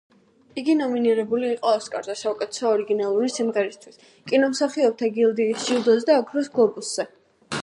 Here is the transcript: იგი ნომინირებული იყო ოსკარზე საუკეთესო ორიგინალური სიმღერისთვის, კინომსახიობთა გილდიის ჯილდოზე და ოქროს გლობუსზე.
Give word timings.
იგი 0.59 0.75
ნომინირებული 0.77 1.51
იყო 1.55 1.73
ოსკარზე 1.79 2.15
საუკეთესო 2.21 2.67
ორიგინალური 2.71 3.29
სიმღერისთვის, 3.35 4.01
კინომსახიობთა 4.33 5.13
გილდიის 5.21 5.69
ჯილდოზე 5.69 6.11
და 6.13 6.21
ოქროს 6.25 6.53
გლობუსზე. 6.59 7.11